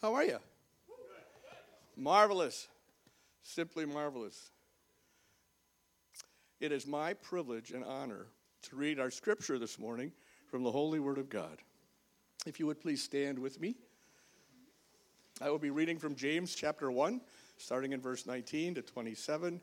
[0.00, 0.38] How are you?
[1.96, 2.68] Marvelous.
[3.42, 4.50] Simply marvelous.
[6.60, 8.26] It is my privilege and honor
[8.62, 10.12] to read our scripture this morning
[10.46, 11.58] from the Holy Word of God.
[12.46, 13.76] If you would please stand with me.
[15.40, 17.20] I will be reading from James chapter 1,
[17.58, 19.60] starting in verse 19 to 27.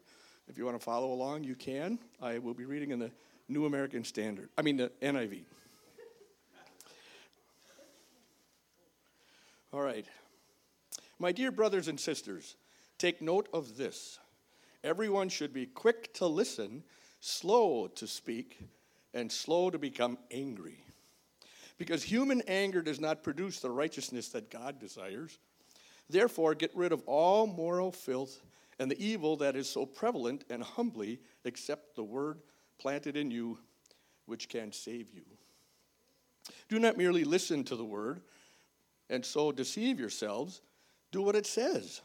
[0.47, 1.99] If you want to follow along, you can.
[2.21, 3.11] I will be reading in the
[3.47, 5.43] New American Standard, I mean, the NIV.
[9.71, 10.05] All right.
[11.19, 12.55] My dear brothers and sisters,
[12.97, 14.19] take note of this.
[14.83, 16.83] Everyone should be quick to listen,
[17.19, 18.59] slow to speak,
[19.13, 20.83] and slow to become angry.
[21.77, 25.39] Because human anger does not produce the righteousness that God desires.
[26.09, 28.41] Therefore, get rid of all moral filth
[28.79, 32.39] and the evil that is so prevalent, and humbly accept the word
[32.77, 33.57] planted in you,
[34.25, 35.23] which can save you.
[36.67, 38.21] Do not merely listen to the word
[39.09, 40.61] and so deceive yourselves.
[41.15, 42.01] Do what it says.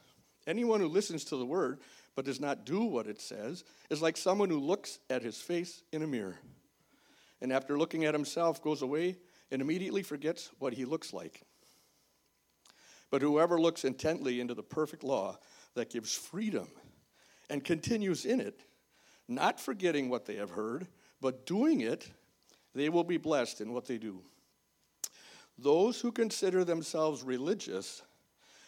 [0.46, 1.80] Anyone who listens to the word
[2.14, 5.82] but does not do what it says is like someone who looks at his face
[5.90, 6.38] in a mirror
[7.40, 9.16] and after looking at himself goes away
[9.50, 11.42] and immediately forgets what he looks like.
[13.10, 15.40] But whoever looks intently into the perfect law
[15.74, 16.68] that gives freedom
[17.48, 18.60] and continues in it,
[19.26, 20.86] not forgetting what they have heard,
[21.20, 22.08] but doing it,
[22.76, 24.22] they will be blessed in what they do.
[25.58, 28.02] Those who consider themselves religious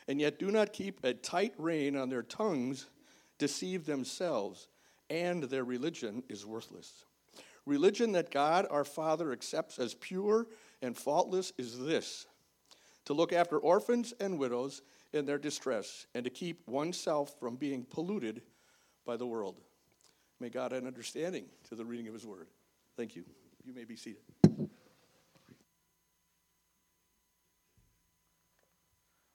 [0.08, 2.86] and yet do not keep a tight rein on their tongues
[3.38, 4.68] deceive themselves,
[5.10, 7.04] and their religion is worthless.
[7.66, 10.46] Religion that God our Father accepts as pure
[10.80, 12.26] and faultless is this
[13.04, 17.84] to look after orphans and widows in their distress, and to keep oneself from being
[17.84, 18.42] polluted
[19.04, 19.60] by the world.
[20.40, 22.46] May God add understanding to the reading of His Word.
[22.96, 23.24] Thank you.
[23.64, 24.22] You may be seated.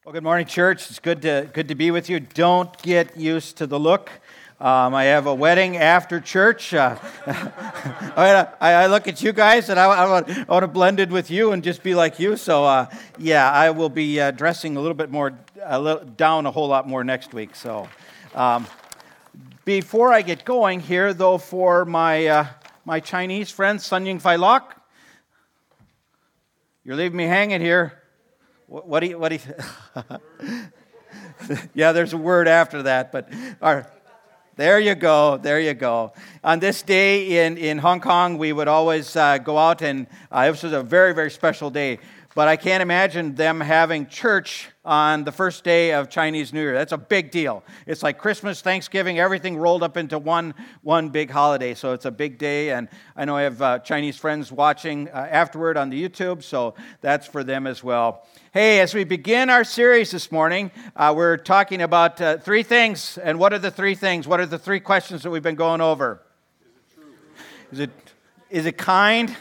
[0.07, 0.89] Well, good morning, church.
[0.89, 2.21] It's good to, good to be with you.
[2.21, 4.09] Don't get used to the look.
[4.57, 6.73] Um, I have a wedding after church.
[6.73, 11.01] Uh, I, I, look at you guys and I, I, want, I, want, to blend
[11.01, 12.37] in with you and just be like you.
[12.37, 12.85] So, uh,
[13.17, 16.69] yeah, I will be uh, dressing a little bit more, a little, down a whole
[16.69, 17.53] lot more next week.
[17.53, 17.89] So,
[18.33, 18.65] um,
[19.65, 22.45] before I get going here, though, for my, uh,
[22.85, 24.73] my Chinese friend, Sun Ying Fai Lok,
[26.85, 28.03] you're leaving me hanging here.
[28.67, 29.41] What, what do you, what do you,
[31.73, 33.89] yeah, there's a word after that, but our,
[34.57, 36.11] there you go, there you go.
[36.43, 40.51] On this day in, in Hong Kong, we would always uh, go out, and uh,
[40.51, 41.99] this was a very, very special day.
[42.37, 46.75] But I can't imagine them having church on the first day of Chinese New Year.
[46.75, 47.63] That's a big deal.
[47.87, 50.53] It's like Christmas, Thanksgiving, everything rolled up into one,
[50.83, 51.73] one big holiday.
[51.73, 52.69] So it's a big day.
[52.69, 56.75] And I know I have uh, Chinese friends watching uh, afterward on the YouTube, so
[57.01, 58.23] that's for them as well.
[58.53, 63.17] Hey, as we begin our series this morning, uh, we're talking about uh, three things.
[63.17, 64.27] And what are the three things?
[64.27, 66.21] What are the three questions that we've been going over?
[67.71, 67.89] Is it,
[68.51, 69.35] is it kind?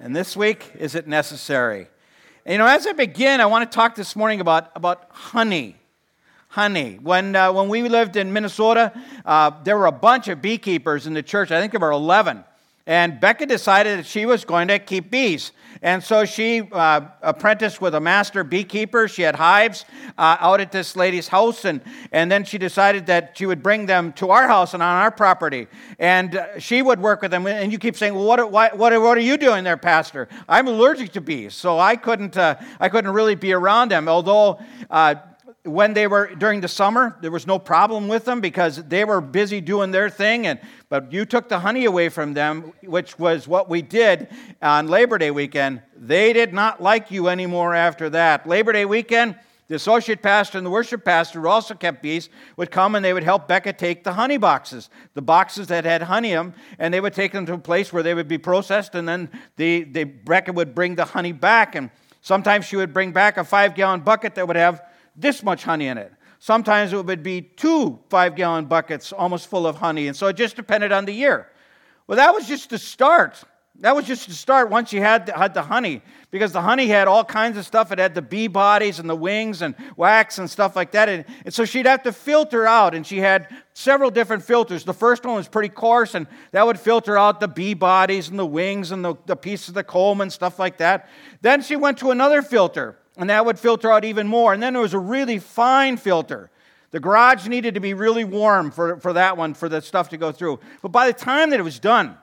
[0.00, 1.88] And this week, is it necessary?
[2.46, 5.74] And, you know, as I begin, I want to talk this morning about, about honey.
[6.46, 6.96] Honey.
[7.02, 8.92] When, uh, when we lived in Minnesota,
[9.24, 11.50] uh, there were a bunch of beekeepers in the church.
[11.50, 12.44] I think there were 11.
[12.86, 15.50] And Becca decided that she was going to keep bees.
[15.82, 19.08] And so she uh, apprenticed with a master beekeeper.
[19.08, 19.84] She had hives
[20.16, 21.64] uh, out at this lady's house.
[21.64, 21.80] And,
[22.12, 25.10] and then she decided that she would bring them to our house and on our
[25.10, 25.66] property.
[25.98, 27.46] And uh, she would work with them.
[27.46, 30.28] And you keep saying, Well, what, what, what, what are you doing there, Pastor?
[30.48, 31.54] I'm allergic to bees.
[31.54, 34.08] So I couldn't, uh, I couldn't really be around them.
[34.08, 34.60] Although,
[34.90, 35.16] uh,
[35.66, 39.20] when they were during the summer, there was no problem with them because they were
[39.20, 40.46] busy doing their thing.
[40.46, 44.28] And but you took the honey away from them, which was what we did
[44.62, 45.82] on Labor Day weekend.
[45.96, 48.46] They did not like you anymore after that.
[48.46, 49.36] Labor Day weekend,
[49.68, 53.12] the associate pastor and the worship pastor, who also kept bees, would come and they
[53.12, 56.94] would help Becca take the honey boxes, the boxes that had honey in them, and
[56.94, 59.82] they would take them to a place where they would be processed, and then the,
[59.84, 61.74] the Becca would bring the honey back.
[61.74, 61.90] And
[62.20, 64.82] sometimes she would bring back a five gallon bucket that would have
[65.16, 66.12] this much honey in it.
[66.38, 70.06] Sometimes it would be two five gallon buckets almost full of honey.
[70.06, 71.48] And so it just depended on the year.
[72.06, 73.42] Well, that was just the start.
[73.80, 76.86] That was just the start once you had the, had the honey, because the honey
[76.86, 77.92] had all kinds of stuff.
[77.92, 81.10] It had the bee bodies and the wings and wax and stuff like that.
[81.10, 84.84] And, and, so she'd have to filter out, and she had several different filters.
[84.84, 88.38] The first one was pretty coarse, and that would filter out the bee bodies and
[88.38, 91.08] the wings and the, the piece of the comb and stuff like that.
[91.42, 94.52] Then she went to another filter and that would filter out even more.
[94.52, 96.50] And then there was a really fine filter.
[96.90, 100.16] The garage needed to be really warm for, for that one, for the stuff to
[100.16, 100.60] go through.
[100.82, 102.16] But by the time that it was done,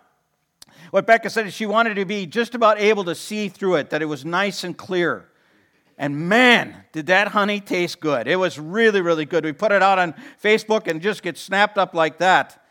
[0.91, 3.89] what Becca said is she wanted to be just about able to see through it,
[3.89, 5.27] that it was nice and clear.
[5.97, 8.27] And man, did that honey taste good.
[8.27, 9.43] It was really, really good.
[9.45, 12.62] We put it out on Facebook and just get snapped up like that.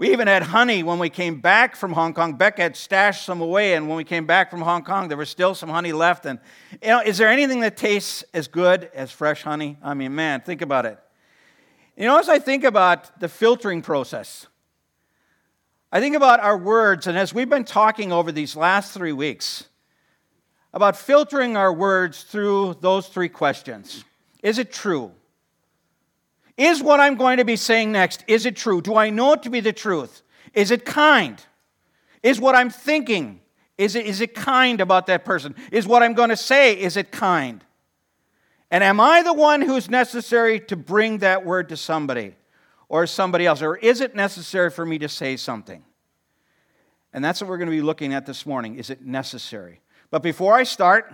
[0.00, 2.32] We even had honey when we came back from Hong Kong.
[2.32, 5.28] Beck had stashed some away, and when we came back from Hong Kong, there was
[5.28, 6.24] still some honey left.
[6.24, 6.38] And
[6.80, 9.76] you know, is there anything that tastes as good as fresh honey?
[9.82, 10.98] I mean, man, think about it.
[11.98, 14.46] You know, as I think about the filtering process,
[15.92, 19.66] I think about our words, and as we've been talking over these last three weeks,
[20.72, 24.02] about filtering our words through those three questions.
[24.42, 25.12] Is it true?
[26.60, 28.82] Is what I'm going to be saying next, is it true?
[28.82, 30.20] Do I know it to be the truth?
[30.52, 31.42] Is it kind?
[32.22, 33.40] Is what I'm thinking,
[33.78, 35.54] is it, is it kind about that person?
[35.72, 37.64] Is what I'm going to say, is it kind?
[38.70, 42.34] And am I the one who's necessary to bring that word to somebody
[42.90, 43.62] or somebody else?
[43.62, 45.82] Or is it necessary for me to say something?
[47.14, 48.76] And that's what we're going to be looking at this morning.
[48.76, 49.80] Is it necessary?
[50.10, 51.10] But before I start,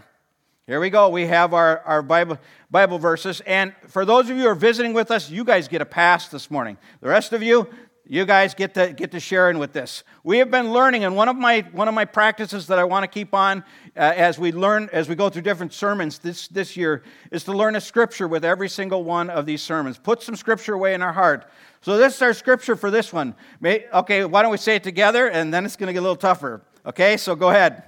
[0.67, 1.09] here we go.
[1.11, 2.39] We have our, our Bible,
[2.73, 3.41] Bible verses.
[3.47, 6.29] And for those of you who are visiting with us, you guys get a pass
[6.29, 6.77] this morning.
[7.01, 7.69] The rest of you,
[8.05, 10.03] you guys get to, get to share in with this.
[10.25, 13.05] We have been learning, and one of my, one of my practices that I want
[13.05, 13.63] to keep on
[13.97, 17.53] uh, as we learn, as we go through different sermons this, this year, is to
[17.53, 19.99] learn a scripture with every single one of these sermons.
[19.99, 21.49] Put some scripture away in our heart.
[21.81, 23.37] So this is our scripture for this one.
[23.61, 26.03] May, okay, why don't we say it together, and then it's going to get a
[26.03, 26.63] little tougher.
[26.85, 27.85] Okay, so go ahead.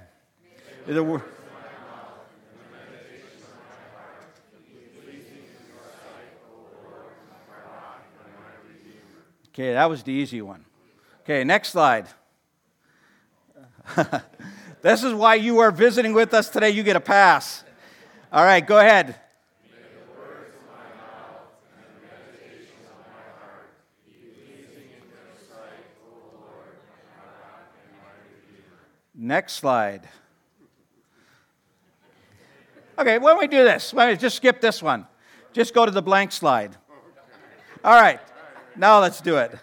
[9.59, 10.63] Okay, that was the easy one.
[11.23, 12.07] Okay, next slide.
[14.81, 16.69] this is why you are visiting with us today.
[16.69, 17.65] You get a pass.
[18.31, 19.19] All right, go ahead.
[29.13, 30.07] Next slide.
[32.97, 33.93] Okay, why don't we do this?
[33.93, 35.05] Why don't we just skip this one?
[35.51, 36.77] Just go to the blank slide.
[37.83, 38.21] All right.
[38.79, 39.59] Now let's do it.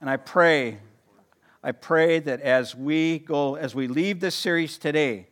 [0.00, 0.78] And I pray,
[1.62, 5.26] I pray that as we go, as we leave this series today,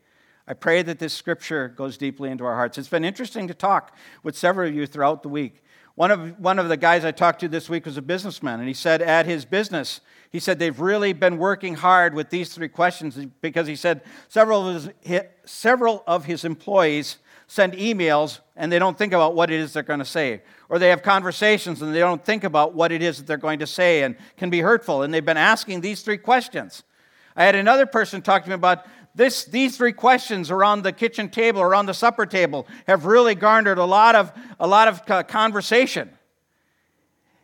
[0.47, 2.77] I pray that this scripture goes deeply into our hearts.
[2.77, 5.65] It's been interesting to talk with several of you throughout the week.
[5.99, 8.69] One of, one of the guys I talked to this week was a businessman, and
[8.69, 10.01] he said at his business,
[10.31, 14.69] he said they've really been working hard with these three questions because he said several
[14.69, 17.17] of his, several of his employees
[17.49, 20.43] send emails and they don't think about what it is they're going to say.
[20.69, 23.59] Or they have conversations and they don't think about what it is that they're going
[23.59, 25.03] to say and can be hurtful.
[25.03, 26.85] And they've been asking these three questions.
[27.35, 28.87] I had another person talk to me about
[29.19, 33.79] this, these three questions around the kitchen table, around the supper table, have really garnered
[33.79, 34.31] a lot of,
[34.61, 36.09] a lot of conversation.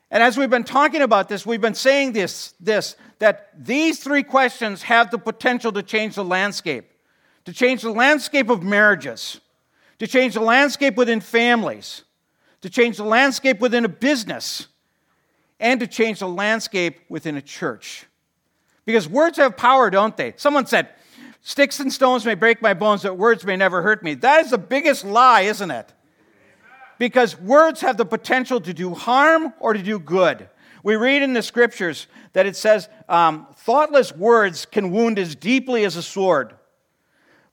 [0.08, 4.22] And as we've been talking about this, we've been saying this, this that these three
[4.22, 6.84] questions have the potential to change the landscape,
[7.44, 9.40] to change the landscape of marriages,
[9.98, 12.04] to change the landscape within families,
[12.60, 14.68] to change the landscape within a business,
[15.58, 18.06] and to change the landscape within a church.
[18.84, 20.34] Because words have power, don't they?
[20.36, 20.88] Someone said,
[21.44, 24.14] Sticks and stones may break my bones, but words may never hurt me.
[24.14, 25.92] That is the biggest lie, isn't it?
[26.98, 30.48] because words have the potential to do harm or to do good.
[30.82, 35.84] We read in the scriptures that it says, um, thoughtless words can wound as deeply
[35.84, 36.54] as a sword,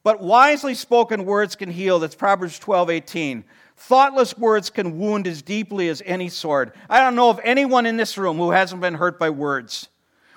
[0.04, 2.00] but wisely spoken words can heal.
[2.00, 3.44] That's Proverbs 12 18.
[3.78, 6.74] Thoughtless words can wound as deeply as any sword.
[6.90, 9.88] I don't know of anyone in this room who hasn't been hurt by words.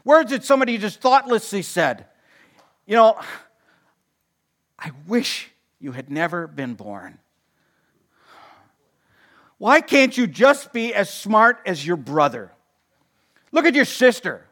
[0.04, 2.06] Words that somebody just thoughtlessly said.
[2.86, 3.18] You know,
[4.78, 7.18] I wish you had never been born.
[9.58, 12.52] Why can't you just be as smart as your brother?
[13.52, 14.44] Look at your sister.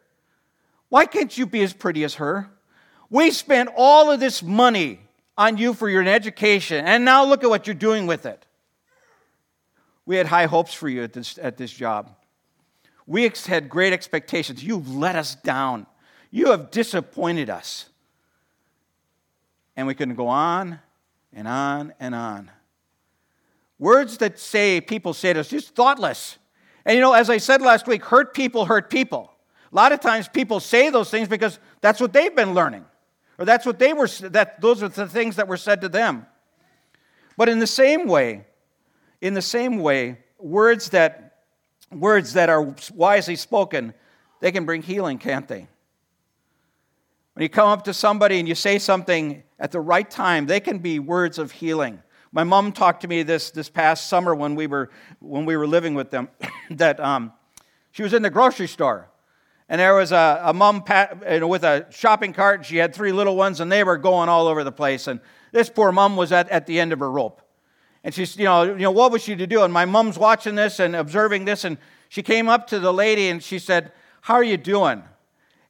[0.88, 2.50] Why can't you be as pretty as her?
[3.11, 5.00] We spent all of this money
[5.37, 8.47] on you for your education, and now look at what you're doing with it.
[10.07, 12.14] We had high hopes for you at this, at this job.
[13.07, 14.62] We had great expectations.
[14.62, 15.87] You've let us down.
[16.31, 17.87] You have disappointed us.
[19.76, 20.79] And we can go on
[21.33, 22.50] and on and on.
[23.79, 26.38] Words that say, people say to us, just thoughtless.
[26.85, 29.33] And you know, as I said last week, hurt people hurt people.
[29.73, 32.85] A lot of times people say those things because that's what they've been learning.
[33.38, 36.26] Or that's what they were, that those are the things that were said to them.
[37.37, 38.45] But in the same way,
[39.21, 41.38] in the same way, words that,
[41.91, 43.95] words that are wisely spoken,
[44.41, 45.67] they can bring healing, can't they?
[47.33, 50.59] When you come up to somebody and you say something at the right time, they
[50.59, 52.02] can be words of healing.
[52.33, 54.90] My mom talked to me this, this past summer when we were,
[55.21, 56.28] when we were living with them
[56.71, 57.33] that um,
[57.92, 59.09] She was in the grocery store.
[59.69, 60.83] And there was a, a mom
[61.31, 62.59] you know, with a shopping cart.
[62.59, 65.07] And she had three little ones, and they were going all over the place.
[65.07, 65.21] And
[65.52, 67.40] this poor mom was at, at the end of her rope.
[68.02, 69.62] And she's, you know, you know, what was she to do?
[69.62, 71.62] And my mom's watching this and observing this.
[71.62, 71.78] And
[72.09, 73.92] she came up to the lady and she said,
[74.23, 75.04] How are you doing?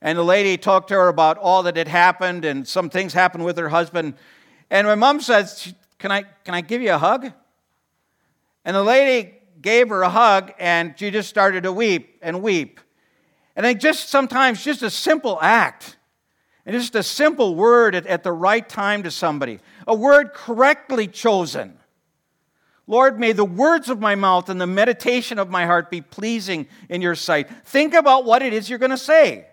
[0.02, 3.44] And the lady talked to her about all that had happened and some things happened
[3.44, 4.14] with her husband.
[4.68, 7.32] And my mom says, Can I, can I give you a hug?
[8.64, 12.80] And the lady gave her a hug and she just started to weep and weep.
[13.54, 15.96] And I just sometimes just a simple act
[16.66, 21.06] and just a simple word at, at the right time to somebody, a word correctly
[21.06, 21.78] chosen.
[22.88, 26.66] Lord, may the words of my mouth and the meditation of my heart be pleasing
[26.88, 27.48] in your sight.
[27.66, 29.46] Think about what it is you're going to say.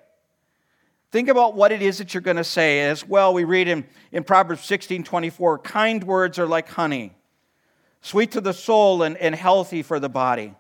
[1.12, 2.82] Think about what it is that you're going to say.
[2.82, 7.14] As well, we read in, in Proverbs 16 24, kind words are like honey,
[8.02, 10.54] sweet to the soul and, and healthy for the body.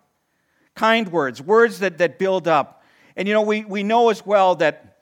[0.75, 2.83] Kind words, words that, that build up.
[3.15, 4.97] And you know, we, we know as well that,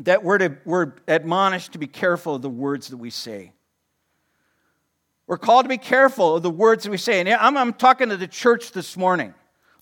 [0.00, 3.52] that we're, to, we're admonished to be careful of the words that we say.
[5.26, 7.20] We're called to be careful of the words that we say.
[7.20, 9.34] And I'm, I'm talking to the church this morning,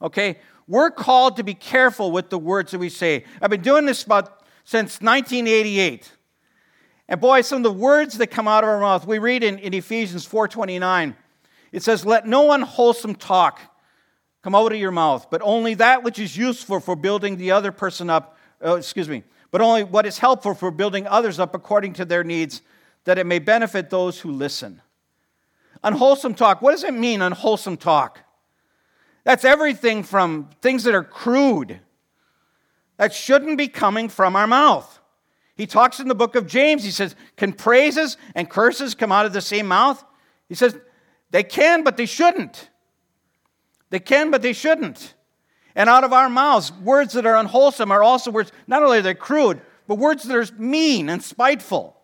[0.03, 0.39] okay?
[0.67, 3.25] We're called to be careful with the words that we say.
[3.41, 4.36] I've been doing this about
[4.67, 6.13] since 1988.
[7.09, 9.61] And boy, some of the words that come out of our mouth, we read in,
[9.61, 11.15] in Ephesians 4.29,
[11.71, 13.61] it says, Let no unwholesome talk
[14.43, 17.71] come out of your mouth, but only that which is useful for building the other
[17.71, 21.93] person up, uh, excuse me, but only what is helpful for building others up according
[21.93, 22.61] to their needs,
[23.05, 24.83] that it may benefit those who listen.
[25.85, 28.19] Unwholesome talk, what does it mean, unwholesome talk?
[29.23, 31.81] That's everything from things that are crude
[32.97, 35.01] that shouldn't be coming from our mouth.
[35.57, 36.85] He talks in the book of James.
[36.85, 40.05] He says, Can praises and curses come out of the same mouth?
[40.49, 40.77] He says,
[41.31, 42.71] They can, but they shouldn't.
[43.91, 45.15] They can, but they shouldn't.
[45.75, 49.03] And out of our mouths, words that are unwholesome are also words, not only are
[49.03, 51.97] they crude, but words that are mean and spiteful.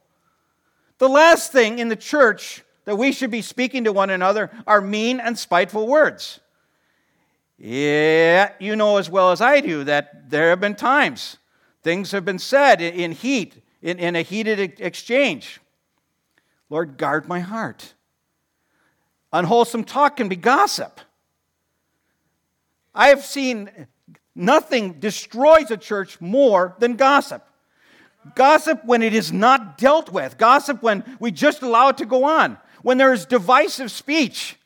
[0.98, 4.80] The last thing in the church that we should be speaking to one another are
[4.80, 6.40] mean and spiteful words.
[7.58, 11.38] Yeah, you know as well as I do that there have been times
[11.82, 15.60] things have been said in heat, in, in a heated exchange.
[16.70, 17.94] Lord, guard my heart.
[19.32, 21.00] Unwholesome talk can be gossip.
[22.94, 23.86] I have seen
[24.34, 27.46] nothing destroys a church more than gossip.
[28.34, 32.24] Gossip when it is not dealt with, gossip when we just allow it to go
[32.24, 34.56] on, when there is divisive speech.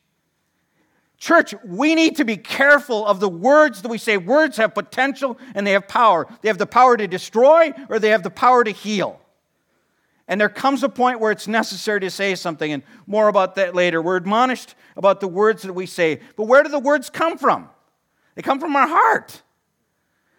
[1.18, 4.18] Church, we need to be careful of the words that we say.
[4.18, 6.26] Words have potential and they have power.
[6.42, 9.18] They have the power to destroy or they have the power to heal.
[10.28, 13.76] And there comes a point where it's necessary to say something, and more about that
[13.76, 14.02] later.
[14.02, 16.20] We're admonished about the words that we say.
[16.36, 17.68] But where do the words come from?
[18.34, 19.42] They come from our heart.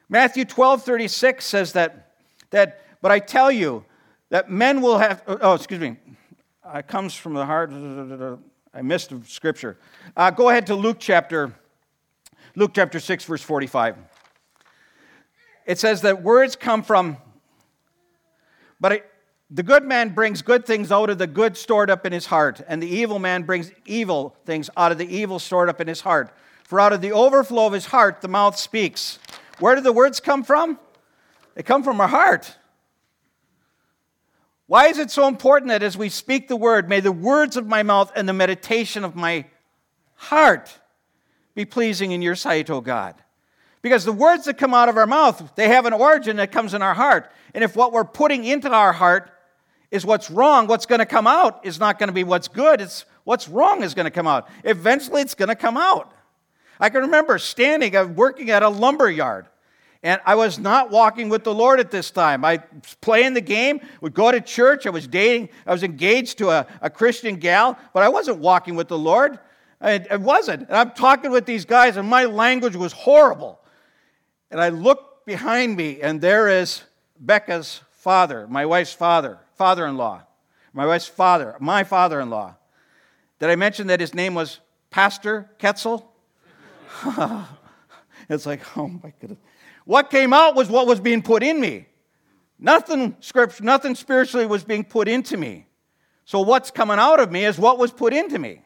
[0.09, 2.15] Matthew 12 36 says that,
[2.49, 3.85] that but I tell you
[4.29, 5.95] that men will have, oh, excuse me,
[6.73, 7.71] it comes from the heart.
[8.77, 9.75] I missed scripture.
[10.15, 11.51] Uh, go ahead to Luke chapter,
[12.55, 13.97] Luke chapter 6, verse 45.
[15.65, 17.17] It says that words come from,
[18.79, 19.11] but it,
[19.49, 22.61] the good man brings good things out of the good stored up in his heart,
[22.67, 26.01] and the evil man brings evil things out of the evil stored up in his
[26.01, 26.31] heart.
[26.63, 29.17] For out of the overflow of his heart, the mouth speaks.
[29.57, 30.77] Where do the words come from?
[31.55, 32.55] They come from our heart.
[34.67, 37.65] Why is it so important that as we speak the word, may the words of
[37.65, 39.45] my mouth and the meditation of my
[40.15, 40.77] heart
[41.55, 43.15] be pleasing in your sight, O God?
[43.81, 46.73] Because the words that come out of our mouth, they have an origin that comes
[46.73, 47.31] in our heart.
[47.53, 49.31] And if what we're putting into our heart
[49.89, 52.81] is what's wrong, what's going to come out is not going to be what's good,
[52.81, 54.49] it's what's wrong is going to come out.
[54.65, 56.11] Eventually, it's going to come out.
[56.77, 59.47] I can remember standing, working at a lumber yard.
[60.03, 62.45] And I was not walking with the Lord at this time.
[62.45, 64.85] I was playing the game, would go to church.
[64.85, 68.75] I was dating, I was engaged to a, a Christian gal, but I wasn't walking
[68.75, 69.39] with the Lord.
[69.81, 70.67] It, it wasn't.
[70.67, 73.59] And I'm talking with these guys, and my language was horrible.
[74.51, 76.83] And I look behind me, and there is
[77.19, 80.23] Becca's father, my wife's father, father in law,
[80.73, 82.55] my wife's father, my father in law.
[83.39, 86.05] Did I mention that his name was Pastor Ketzel?
[88.29, 89.39] it's like, oh my goodness.
[89.87, 91.87] What came out was what was being put in me.
[92.59, 95.65] Nothing scripture, nothing spiritually was being put into me.
[96.25, 98.61] So what's coming out of me is what was put into me.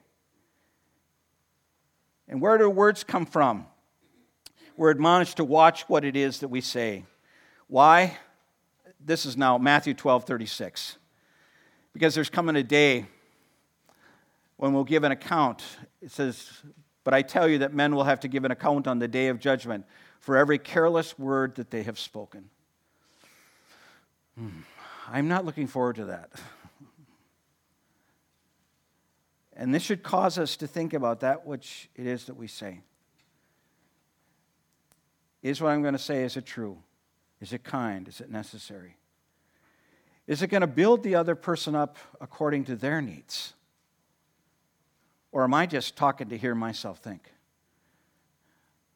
[2.28, 3.68] And where do words come from?
[4.76, 7.06] We're admonished to watch what it is that we say.
[7.68, 8.18] Why?
[9.00, 10.98] This is now Matthew 12 36.
[11.94, 13.06] Because there's coming a day
[14.58, 15.62] when we'll give an account.
[16.02, 16.50] It says,
[17.04, 19.28] But I tell you that men will have to give an account on the day
[19.28, 19.86] of judgment
[20.22, 22.50] for every careless word that they have spoken.
[24.38, 24.62] Hmm.
[25.10, 26.32] I'm not looking forward to that.
[29.54, 32.82] And this should cause us to think about that which it is that we say.
[35.44, 36.78] Is what I'm going to say, is it true?
[37.42, 38.08] Is it kind?
[38.08, 38.96] Is it necessary?
[40.28, 43.54] Is it going to build the other person up according to their needs?
[45.32, 47.32] Or am I just talking to hear myself think?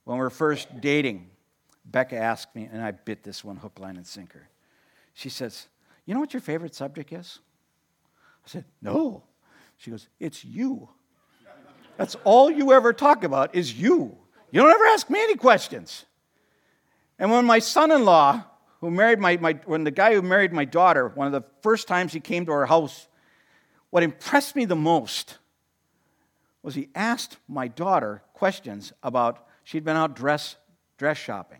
[0.05, 1.29] When we were first dating,
[1.83, 4.47] Becca asked me, and I bit this one hook, line, and sinker.
[5.13, 5.67] She says,
[6.05, 7.39] You know what your favorite subject is?
[8.45, 9.23] I said, No.
[9.77, 10.89] She goes, It's you.
[11.97, 14.17] That's all you ever talk about is you.
[14.51, 16.05] You don't ever ask me any questions.
[17.17, 18.43] And when my son in law,
[18.81, 21.87] who married my, my, when the guy who married my daughter, one of the first
[21.87, 23.07] times he came to our house,
[23.89, 25.37] what impressed me the most
[26.61, 30.55] was he asked my daughter questions about She'd been out dress,
[30.97, 31.59] dress shopping.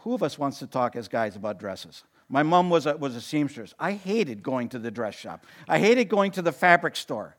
[0.00, 2.02] Who of us wants to talk as guys about dresses?
[2.28, 3.74] My mom was a, was a seamstress.
[3.78, 5.44] I hated going to the dress shop.
[5.68, 7.36] I hated going to the fabric store.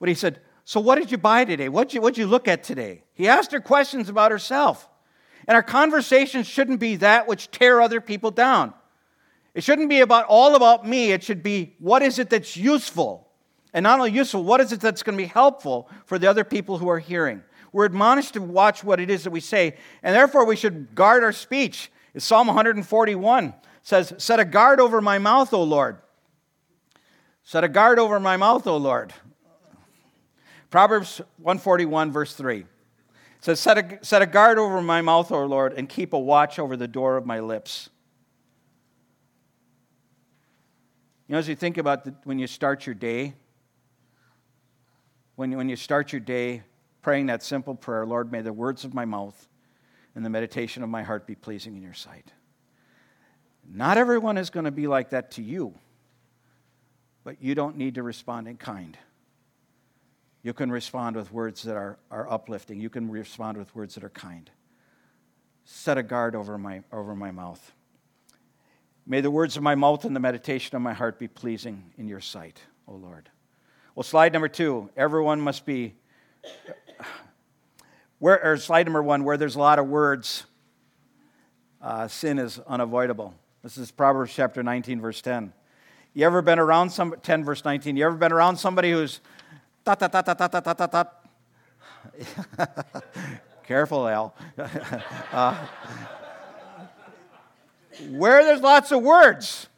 [0.00, 1.68] But he said, So what did you buy today?
[1.68, 3.04] What'd you, what'd you look at today?
[3.14, 4.88] He asked her questions about herself.
[5.46, 8.74] And our conversations shouldn't be that which tear other people down.
[9.54, 11.12] It shouldn't be about all about me.
[11.12, 13.28] It should be what is it that's useful?
[13.72, 16.42] And not only useful, what is it that's going to be helpful for the other
[16.42, 17.42] people who are hearing?
[17.72, 21.22] We're admonished to watch what it is that we say, and therefore we should guard
[21.22, 21.90] our speech.
[22.16, 25.98] Psalm 141 says, Set a guard over my mouth, O Lord.
[27.44, 29.12] Set a guard over my mouth, O Lord.
[30.70, 32.64] Proverbs 141, verse 3
[33.40, 36.58] says, set a, set a guard over my mouth, O Lord, and keep a watch
[36.58, 37.88] over the door of my lips.
[41.26, 43.34] You know, as you think about the, when you start your day,
[45.36, 46.62] when, when you start your day,
[47.02, 49.48] praying that simple prayer Lord, may the words of my mouth
[50.14, 52.32] and the meditation of my heart be pleasing in your sight.
[53.68, 55.74] Not everyone is going to be like that to you,
[57.22, 58.98] but you don't need to respond in kind.
[60.42, 62.80] You can respond with words that are, are uplifting.
[62.80, 64.50] You can respond with words that are kind.
[65.64, 67.72] Set a guard over my, over my mouth.
[69.06, 72.08] May the words of my mouth and the meditation of my heart be pleasing in
[72.08, 73.28] your sight, O Lord.
[73.94, 75.94] Well, slide number two everyone must be
[78.18, 80.44] where, or slide number one, where there's a lot of words,
[81.82, 83.34] uh, sin is unavoidable.
[83.62, 85.52] This is Proverbs chapter 19, verse 10.
[86.12, 87.96] You ever been around some 10 verse 19?
[87.96, 89.20] You ever been around somebody who's
[89.84, 91.04] ta ta ta ta ta ta ta ta ta?
[93.66, 94.34] Careful, Al.
[95.32, 95.66] uh,
[98.10, 99.68] where there's lots of words,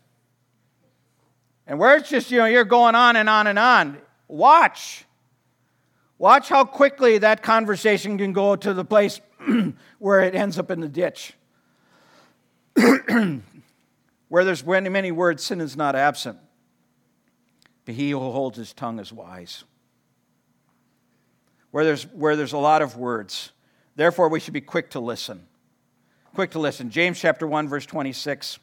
[1.66, 3.98] and where it's just you know you're going on and on and on.
[4.28, 5.04] Watch.
[6.22, 9.20] Watch how quickly that conversation can go to the place
[9.98, 11.34] where it ends up in the ditch.
[14.28, 16.38] where there's many, many words, sin is not absent.
[17.84, 19.64] But he who holds his tongue is wise.
[21.72, 23.50] Where there's, where there's a lot of words,
[23.96, 25.48] therefore we should be quick to listen.
[26.36, 26.90] Quick to listen.
[26.90, 28.60] James chapter 1, verse 26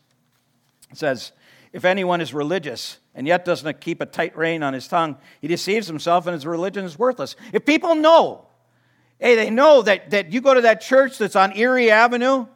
[0.94, 1.34] says,
[1.72, 5.48] If anyone is religious and yet doesn't keep a tight rein on his tongue, he
[5.48, 7.36] deceives himself and his religion is worthless.
[7.54, 8.48] If people know,
[9.20, 12.48] hey, they know that, that you go to that church that's on Erie Avenue,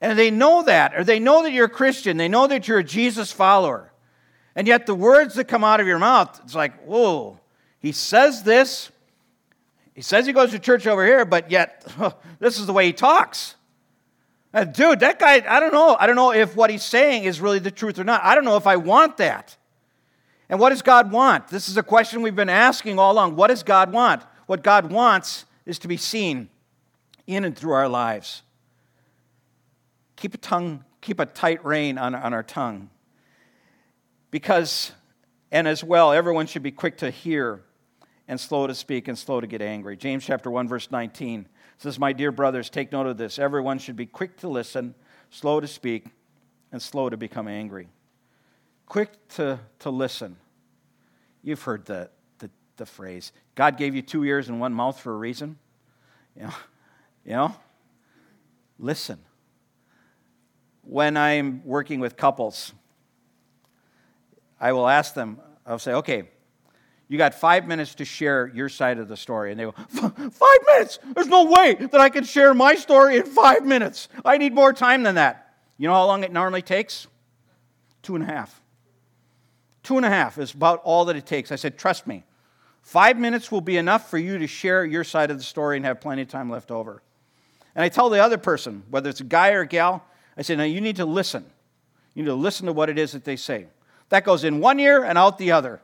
[0.00, 2.80] and they know that, or they know that you're a Christian, they know that you're
[2.80, 3.92] a Jesus follower,
[4.54, 7.38] and yet the words that come out of your mouth, it's like, whoa,
[7.78, 8.90] he says this,
[9.94, 11.86] he says he goes to church over here, but yet
[12.38, 13.54] this is the way he talks.
[14.54, 15.96] Uh, dude, that guy, I don't know.
[15.98, 18.22] I don't know if what he's saying is really the truth or not.
[18.22, 19.56] I don't know if I want that.
[20.48, 21.48] And what does God want?
[21.48, 23.36] This is a question we've been asking all along.
[23.36, 24.22] What does God want?
[24.46, 26.50] What God wants is to be seen
[27.26, 28.42] in and through our lives.
[30.16, 32.90] Keep a tongue, keep a tight rein on, on our tongue.
[34.30, 34.92] Because,
[35.50, 37.62] and as well, everyone should be quick to hear
[38.28, 39.96] and slow to speak and slow to get angry.
[39.96, 41.46] James chapter 1, verse 19
[41.82, 43.38] says, My dear brothers, take note of this.
[43.38, 44.94] Everyone should be quick to listen,
[45.30, 46.06] slow to speak,
[46.70, 47.88] and slow to become angry.
[48.86, 50.36] Quick to, to listen.
[51.42, 55.12] You've heard the, the, the phrase, God gave you two ears and one mouth for
[55.12, 55.58] a reason.
[56.36, 56.54] You know,
[57.24, 57.56] you know?
[58.78, 59.18] Listen.
[60.82, 62.72] When I'm working with couples,
[64.60, 66.28] I will ask them, I'll say, okay,
[67.12, 69.50] you got five minutes to share your side of the story.
[69.50, 70.98] And they go, Five minutes?
[71.14, 74.08] There's no way that I can share my story in five minutes.
[74.24, 75.54] I need more time than that.
[75.76, 77.06] You know how long it normally takes?
[78.02, 78.62] Two and a half.
[79.82, 81.52] Two and a half is about all that it takes.
[81.52, 82.24] I said, Trust me,
[82.80, 85.84] five minutes will be enough for you to share your side of the story and
[85.84, 87.02] have plenty of time left over.
[87.74, 90.02] And I tell the other person, whether it's a guy or a gal,
[90.34, 91.44] I say, now you need to listen.
[92.14, 93.66] You need to listen to what it is that they say.
[94.08, 95.82] That goes in one ear and out the other.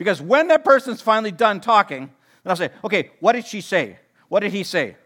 [0.00, 3.98] Because when that person's finally done talking, then I'll say, okay, what did she say?
[4.28, 4.96] What did he say?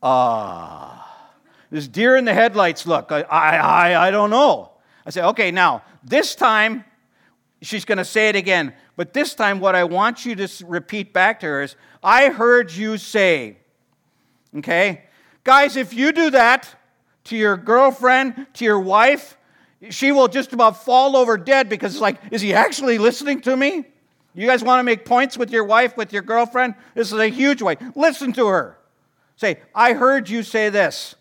[0.00, 1.32] Ah.
[1.68, 3.10] This deer in the headlights look.
[3.10, 4.70] I, I, I don't know.
[5.04, 6.84] I say, okay, now, this time,
[7.60, 8.72] she's going to say it again.
[8.94, 12.70] But this time, what I want you to repeat back to her is, I heard
[12.70, 13.56] you say.
[14.58, 15.06] Okay?
[15.42, 16.72] Guys, if you do that
[17.24, 19.36] to your girlfriend, to your wife,
[19.90, 23.56] she will just about fall over dead because it's like, is he actually listening to
[23.56, 23.86] me?
[24.34, 26.74] You guys want to make points with your wife, with your girlfriend?
[26.94, 27.76] This is a huge way.
[27.94, 28.78] Listen to her.
[29.36, 31.14] Say, I heard you say this.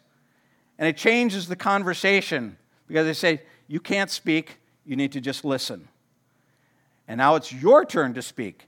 [0.79, 5.45] And it changes the conversation because they say, you can't speak, you need to just
[5.45, 5.87] listen.
[7.07, 8.67] And now it's your turn to speak.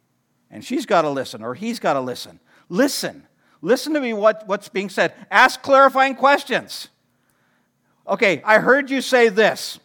[0.52, 2.40] And she's got to listen, or he's got to listen.
[2.70, 3.26] Listen.
[3.62, 5.14] Listen to me what, what's being said.
[5.32, 6.90] Ask clarifying questions.
[8.08, 9.80] Okay, I heard you say this.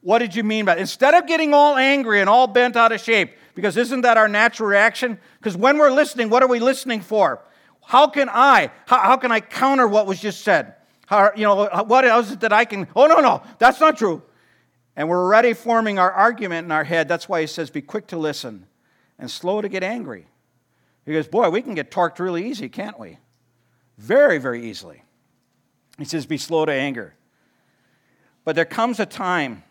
[0.00, 0.80] What did you mean by it?
[0.80, 4.28] Instead of getting all angry and all bent out of shape, because isn't that our
[4.28, 5.18] natural reaction?
[5.38, 7.42] Because when we're listening, what are we listening for?
[7.84, 10.74] How can I, how, how can I counter what was just said?
[11.06, 14.22] How, you know, what is it that I can, oh, no, no, that's not true.
[14.96, 17.08] And we're already forming our argument in our head.
[17.08, 18.66] That's why he says, be quick to listen
[19.18, 20.26] and slow to get angry.
[21.06, 23.18] Goes, boy, we can get torqued really easy, can't we?
[23.98, 25.02] Very, very easily.
[25.98, 27.14] He says, be slow to anger.
[28.44, 29.64] But there comes a time,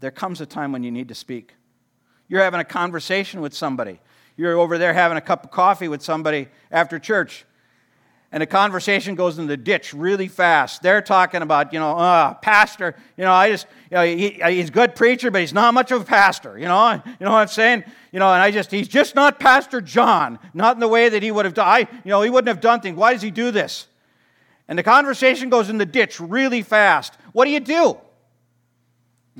[0.00, 1.54] there comes a time when you need to speak.
[2.28, 4.00] You're having a conversation with somebody.
[4.36, 7.44] You're over there having a cup of coffee with somebody after church
[8.30, 10.82] and the conversation goes in the ditch really fast.
[10.82, 14.68] They're talking about, you know, uh, pastor, you know, I just, you know, he, he's
[14.68, 17.38] a good preacher, but he's not much of a pastor, you know, you know what
[17.38, 17.84] I'm saying?
[18.12, 21.22] You know, and I just, he's just not Pastor John, not in the way that
[21.22, 22.98] he would have done, I, you know, he wouldn't have done things.
[22.98, 23.86] Why does he do this?
[24.68, 27.14] And the conversation goes in the ditch really fast.
[27.32, 27.96] What do you do?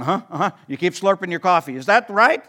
[0.00, 0.50] Uh huh, uh huh.
[0.66, 1.76] You keep slurping your coffee.
[1.76, 2.42] Is that right?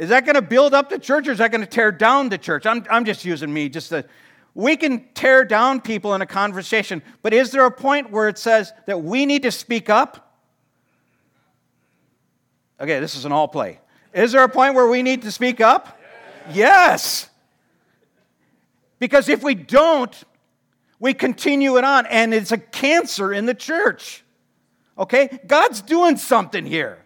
[0.00, 2.30] Is that going to build up the church or is that going to tear down
[2.30, 2.64] the church?
[2.64, 4.06] I'm, I'm just using me just to
[4.54, 8.38] we can tear down people in a conversation, but is there a point where it
[8.38, 10.38] says that we need to speak up?
[12.80, 13.78] Okay, this is an all play.
[14.14, 16.00] Is there a point where we need to speak up?
[16.48, 16.56] Yes.
[16.56, 17.30] yes.
[18.98, 20.16] Because if we don't,
[20.98, 24.24] we continue it on, and it's a cancer in the church.
[24.98, 25.40] Okay?
[25.46, 27.04] God's doing something here.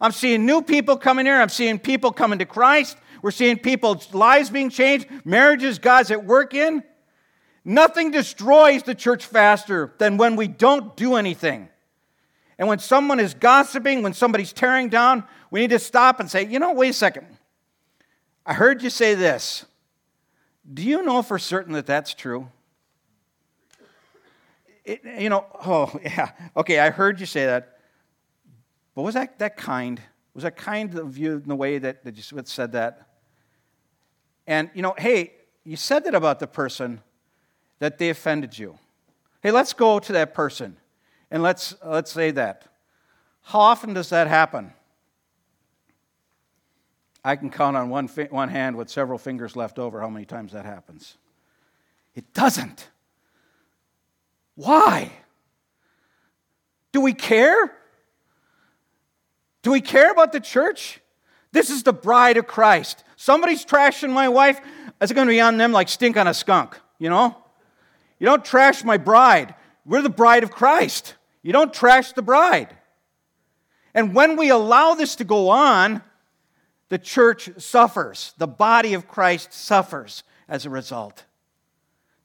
[0.00, 1.40] I'm seeing new people coming here.
[1.40, 2.96] I'm seeing people coming to Christ.
[3.22, 6.84] We're seeing people's lives being changed, marriages God's at work in.
[7.64, 11.68] Nothing destroys the church faster than when we don't do anything.
[12.58, 16.46] And when someone is gossiping, when somebody's tearing down, we need to stop and say,
[16.46, 17.26] you know, wait a second.
[18.46, 19.64] I heard you say this.
[20.72, 22.48] Do you know for certain that that's true?
[24.84, 26.30] It, you know, oh, yeah.
[26.56, 27.77] Okay, I heard you say that.
[28.98, 30.02] But was that, that kind?
[30.34, 33.06] Was that kind of you in the way that, that you said that?
[34.44, 37.00] And, you know, hey, you said that about the person
[37.78, 38.76] that they offended you.
[39.40, 40.78] Hey, let's go to that person
[41.30, 42.64] and let's, let's say that.
[43.42, 44.72] How often does that happen?
[47.24, 50.24] I can count on one, fi- one hand with several fingers left over how many
[50.24, 51.16] times that happens.
[52.16, 52.88] It doesn't.
[54.56, 55.12] Why?
[56.90, 57.78] Do we care?
[59.68, 60.98] Do we care about the church?
[61.52, 63.04] This is the bride of Christ.
[63.16, 64.58] Somebody's trashing my wife,
[64.98, 67.36] it's going to be on them like stink on a skunk, you know?
[68.18, 69.54] You don't trash my bride.
[69.84, 71.16] We're the bride of Christ.
[71.42, 72.74] You don't trash the bride.
[73.92, 76.00] And when we allow this to go on,
[76.88, 78.32] the church suffers.
[78.38, 81.26] The body of Christ suffers as a result.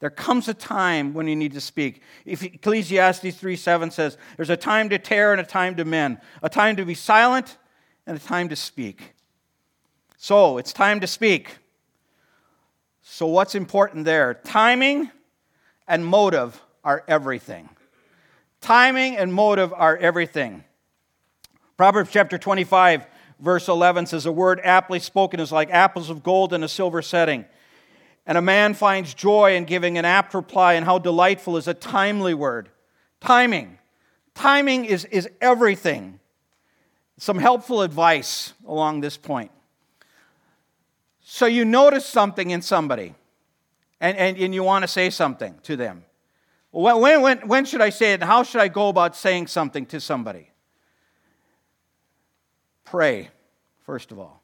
[0.03, 2.01] There comes a time when you need to speak.
[2.25, 6.17] If Ecclesiastes 3 7 says, There's a time to tear and a time to mend,
[6.41, 7.57] a time to be silent
[8.05, 9.13] and a time to speak.
[10.17, 11.57] So it's time to speak.
[13.01, 14.33] So, what's important there?
[14.33, 15.09] Timing
[15.87, 17.69] and motive are everything.
[18.59, 20.65] Timing and motive are everything.
[21.77, 23.07] Proverbs chapter 25,
[23.39, 27.01] verse 11 says, A word aptly spoken is like apples of gold in a silver
[27.01, 27.45] setting.
[28.25, 31.73] And a man finds joy in giving an apt reply, and how delightful is a
[31.73, 32.69] timely word.
[33.19, 33.77] Timing.
[34.33, 36.19] Timing is, is everything.
[37.17, 39.51] Some helpful advice along this point.
[41.21, 43.15] So you notice something in somebody
[43.99, 46.03] and, and, and you want to say something to them.
[46.71, 48.21] When, when, when should I say it?
[48.21, 50.49] How should I go about saying something to somebody?
[52.83, 53.29] Pray,
[53.83, 54.41] first of all.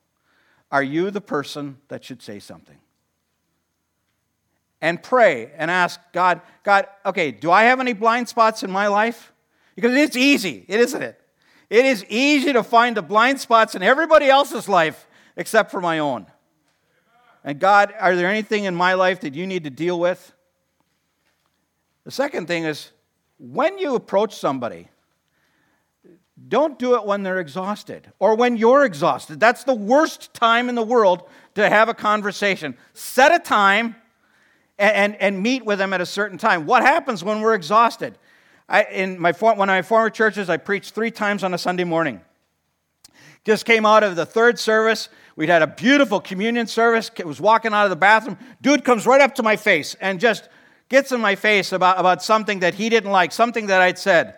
[0.72, 2.78] Are you the person that should say something?
[4.82, 8.88] And pray and ask God, God, okay, do I have any blind spots in my
[8.88, 9.34] life?
[9.76, 11.20] Because it's easy, isn't it?
[11.70, 16.00] It is easy to find the blind spots in everybody else's life except for my
[16.00, 16.26] own.
[17.44, 20.34] And God, are there anything in my life that you need to deal with?
[22.04, 22.92] The second thing is
[23.38, 24.89] when you approach somebody,
[26.48, 29.39] don't do it when they're exhausted or when you're exhausted.
[29.39, 32.78] That's the worst time in the world to have a conversation.
[32.94, 33.96] Set a time
[34.80, 36.65] and, and, and meet with them at a certain time.
[36.65, 38.18] What happens when we're exhausted?
[38.68, 41.84] I, in my, one of my former churches, I preached three times on a Sunday
[41.84, 42.22] morning.
[43.46, 45.10] Just came out of the third service.
[45.36, 47.10] We'd had a beautiful communion service.
[47.24, 48.38] Was walking out of the bathroom.
[48.62, 50.50] Dude comes right up to my face and just
[50.89, 54.38] gets in my face about, about something that he didn't like, something that I'd said.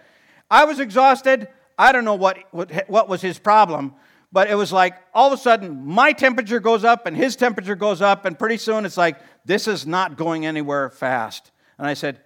[0.49, 1.47] I was exhausted.
[1.77, 3.95] I don't know what, what, what was his problem,
[4.31, 7.75] but it was like all of a sudden my temperature goes up and his temperature
[7.75, 11.51] goes up, and pretty soon it's like, this is not going anywhere fast.
[11.77, 12.19] And I said,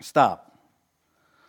[0.00, 0.48] Stop.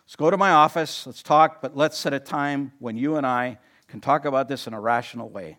[0.04, 3.24] Let's go to my office, let's talk, but let's set a time when you and
[3.24, 5.58] I can talk about this in a rational way.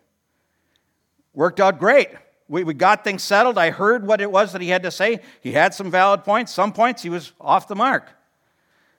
[1.32, 2.08] Worked out great.
[2.48, 3.56] We, we got things settled.
[3.56, 5.20] I heard what it was that he had to say.
[5.40, 6.52] He had some valid points.
[6.52, 8.10] Some points he was off the mark.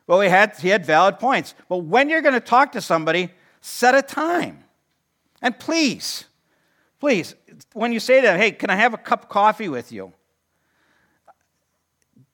[0.08, 1.54] Well, he had, he had valid points.
[1.70, 3.30] But when you're going to talk to somebody,
[3.62, 4.64] set a time.
[5.40, 6.26] And please,
[7.04, 7.36] please,
[7.74, 10.14] when you say to them, hey, can I have a cup of coffee with you?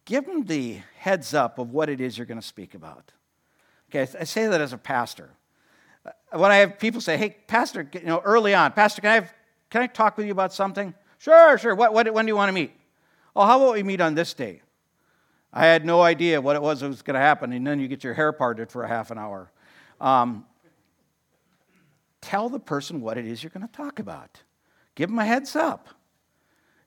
[0.05, 3.11] Give them the heads up of what it is you're going to speak about.
[3.89, 5.31] Okay, I say that as a pastor.
[6.31, 9.33] When I have people say, hey, Pastor, you know, early on, Pastor, can I, have,
[9.71, 10.93] can I talk with you about something?
[11.17, 11.73] Sure, sure.
[11.73, 12.71] What, what, when do you want to meet?
[13.35, 14.61] Oh, how about we meet on this day?
[15.51, 17.87] I had no idea what it was that was going to happen, and then you
[17.87, 19.51] get your hair parted for a half an hour.
[19.99, 20.45] Um,
[22.21, 24.43] tell the person what it is you're going to talk about.
[24.99, 25.87] Give them a heads up.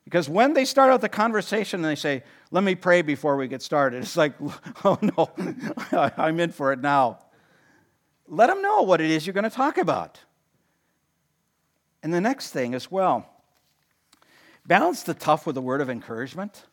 [0.04, 3.48] Because when they start out the conversation and they say, Let me pray before we
[3.48, 4.34] get started, it's like,
[4.84, 5.30] Oh no,
[6.18, 7.20] I'm in for it now.
[8.28, 10.20] Let them know what it is you're going to talk about.
[12.02, 13.26] And the next thing as well
[14.66, 16.66] balance the tough with a word of encouragement.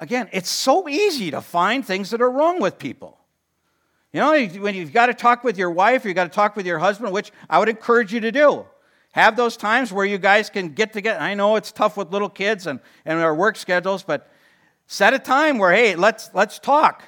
[0.00, 3.20] Again, it's so easy to find things that are wrong with people.
[4.12, 6.66] You know, when you've got to talk with your wife, you've got to talk with
[6.66, 8.66] your husband, which I would encourage you to do.
[9.18, 11.18] Have those times where you guys can get together.
[11.18, 14.30] I know it's tough with little kids and, and our work schedules, but
[14.86, 17.02] set a time where, hey, let's, let's talk.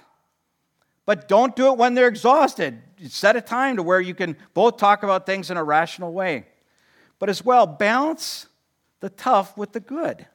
[1.07, 2.83] But don't do it when they're exhausted.
[3.07, 6.47] Set a time to where you can both talk about things in a rational way.
[7.21, 8.49] But as well, balance
[8.99, 10.27] the tough with the good.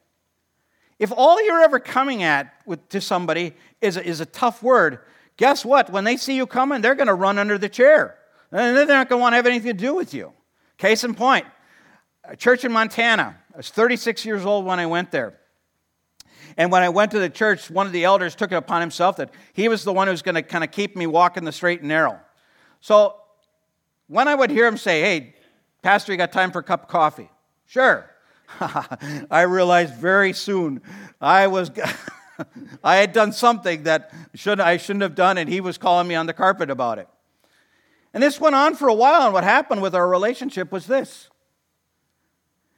[0.98, 5.00] If all you're ever coming at with, to somebody is a, is a tough word,
[5.36, 5.90] guess what?
[5.90, 8.18] When they see you coming, they're going to run under the chair.
[8.50, 10.32] And they're not going to want to have anything to do with you.
[10.78, 11.46] Case in point,
[12.28, 13.38] a church in Montana.
[13.54, 15.40] I was 36 years old when I went there.
[16.58, 19.18] And when I went to the church, one of the elders took it upon himself
[19.18, 21.52] that he was the one who was going to kind of keep me walking the
[21.52, 22.20] straight and narrow.
[22.80, 23.16] So
[24.08, 25.36] when I would hear him say, Hey,
[25.82, 27.30] Pastor, you got time for a cup of coffee?
[27.66, 28.10] Sure.
[28.60, 30.82] I realized very soon
[31.20, 31.72] I was.
[32.84, 36.16] I had done something that should, I shouldn't have done, and he was calling me
[36.16, 37.08] on the carpet about it.
[38.14, 41.30] And this went on for a while, and what happened with our relationship was this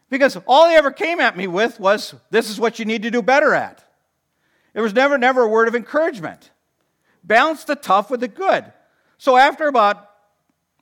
[0.10, 3.12] because all he ever came at me with was, this is what you need to
[3.12, 3.84] do better at.
[4.74, 6.52] It was never, never a word of encouragement.
[7.24, 8.72] Balance the tough with the good.
[9.18, 10.10] So after about,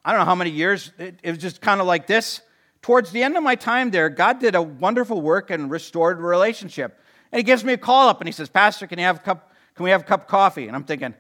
[0.04, 2.42] I don't know how many years, it, it was just kind of like this.
[2.82, 7.00] Towards the end of my time there, God did a wonderful work and restored relationship.
[7.32, 9.20] And he gives me a call up and he says, Pastor, can, you have a
[9.20, 10.68] cup, can we have a cup of coffee?
[10.68, 11.16] And I'm thinking,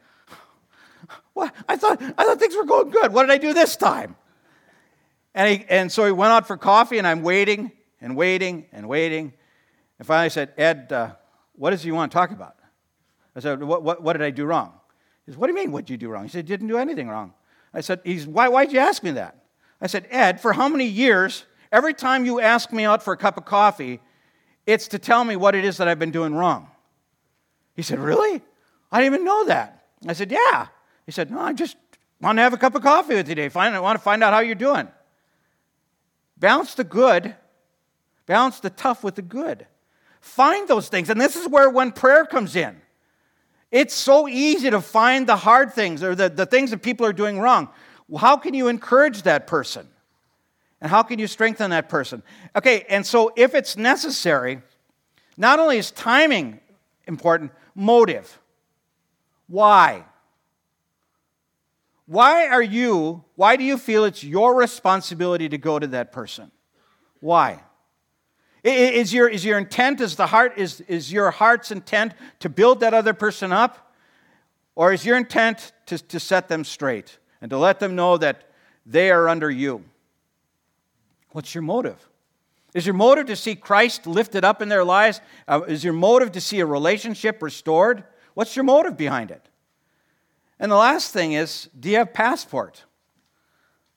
[1.34, 1.56] what?
[1.68, 3.12] I thought, I thought things were going good.
[3.12, 4.16] What did I do this time?
[5.34, 7.74] And, he, and so he went out for coffee, and I'm waiting
[8.06, 9.34] and waiting and waiting.
[9.98, 11.16] And finally I said, Ed, uh,
[11.56, 12.56] what does he want to talk about?
[13.36, 14.74] I said, what, what, what, did I do wrong?
[15.26, 16.24] He said, What do you mean, what did you do wrong?
[16.24, 17.34] He said, Didn't do anything wrong.
[17.74, 19.44] I said, He's, Why, why'd you ask me that?
[19.82, 23.18] I said, Ed, for how many years, every time you ask me out for a
[23.18, 24.00] cup of coffee,
[24.68, 26.70] it's to tell me what it is that I've been doing wrong.
[27.76, 28.40] He said, Really?
[28.92, 29.88] I didn't even know that.
[30.08, 30.68] I said, Yeah.
[31.08, 31.76] He said, No, I just
[32.22, 33.60] want to have a cup of coffee with you today.
[33.60, 34.88] I want to find out how you're doing.
[36.38, 37.36] Balance the good
[38.26, 39.68] Balance the tough with the good.
[40.22, 41.10] Find those things.
[41.10, 42.82] And this is where when prayer comes in.
[43.72, 47.14] It's so easy to find the hard things or the, the things that people are
[47.14, 47.70] doing wrong.
[48.18, 49.88] how can you encourage that person?
[50.82, 52.24] And how can you strengthen that person?
[52.56, 54.62] Okay, and so if it's necessary,
[55.38, 56.60] not only is timing
[57.08, 58.40] important, motive.
[59.48, 60.06] Why?
[62.08, 66.52] Why are you, why do you feel it's your responsibility to go to that person?
[67.20, 67.62] Why?
[68.66, 72.80] Is your, is your intent, is the heart, is, is your heart's intent to build
[72.80, 73.94] that other person up?
[74.74, 78.50] Or is your intent to, to set them straight and to let them know that
[78.84, 79.86] they are under you?
[81.30, 82.10] What's your motive?
[82.74, 85.22] Is your motive to see Christ lifted up in their lives?
[85.48, 88.04] Uh, is your motive to see a relationship restored?
[88.34, 89.48] What's your motive behind it?
[90.60, 92.84] And the last thing is do you have passport?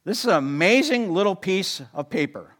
[0.04, 2.54] This is an amazing little piece of paper.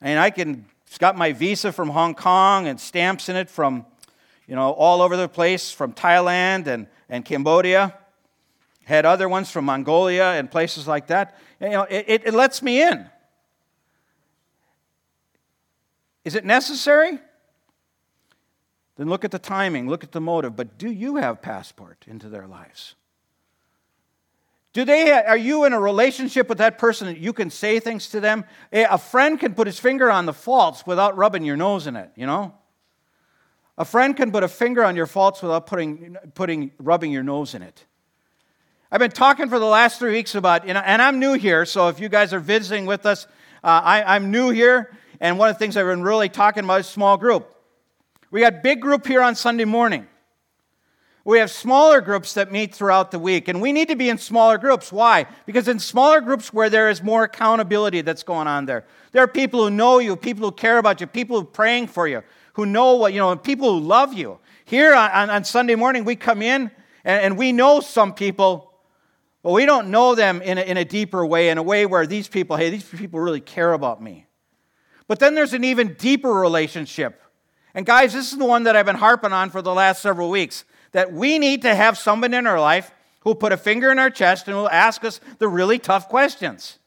[0.00, 3.84] And I can, it's got my visa from Hong Kong and stamps in it from,
[4.46, 7.94] you know, all over the place, from Thailand and, and Cambodia.
[8.84, 11.36] Had other ones from Mongolia and places like that.
[11.60, 13.10] You know, it, it, it lets me in.
[16.24, 17.18] Is it necessary?
[18.96, 20.56] Then look at the timing, look at the motive.
[20.56, 22.94] But do you have passport into their lives?
[24.76, 28.10] Do they, are you in a relationship with that person that you can say things
[28.10, 28.44] to them?
[28.70, 32.10] A friend can put his finger on the faults without rubbing your nose in it,
[32.14, 32.52] you know?
[33.78, 37.54] A friend can put a finger on your faults without putting, putting, rubbing your nose
[37.54, 37.86] in it.
[38.92, 41.98] I've been talking for the last three weeks about, and I'm new here, so if
[41.98, 43.26] you guys are visiting with us,
[43.64, 46.80] uh, I, I'm new here, and one of the things I've been really talking about
[46.80, 47.50] is small group.
[48.30, 50.06] We got big group here on Sunday morning.
[51.26, 54.16] We have smaller groups that meet throughout the week, and we need to be in
[54.16, 54.92] smaller groups.
[54.92, 55.26] Why?
[55.44, 59.28] Because in smaller groups where there is more accountability that's going on there, there are
[59.28, 62.22] people who know you, people who care about you, people who are praying for you,
[62.52, 64.38] who know what, you know, and people who love you.
[64.66, 66.70] Here on, on Sunday morning, we come in
[67.04, 68.72] and, and, we know some people,
[69.42, 72.06] but we don't know them in a, in a deeper way, in a way where
[72.06, 74.26] these people, hey, these people really care about me.
[75.08, 77.20] But then there's an even deeper relationship.
[77.74, 80.30] And guys, this is the one that I've been harping on for the last several
[80.30, 80.64] weeks
[80.96, 84.08] that we need to have someone in our life who'll put a finger in our
[84.08, 86.78] chest and will ask us the really tough questions.